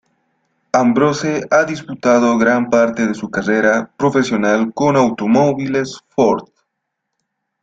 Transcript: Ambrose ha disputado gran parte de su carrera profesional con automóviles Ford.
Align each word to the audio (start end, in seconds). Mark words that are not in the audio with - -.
Ambrose 0.73 1.45
ha 1.51 1.63
disputado 1.63 2.35
gran 2.39 2.71
parte 2.71 3.05
de 3.05 3.13
su 3.13 3.29
carrera 3.29 3.93
profesional 3.97 4.71
con 4.73 4.95
automóviles 4.95 5.99
Ford. 6.07 6.49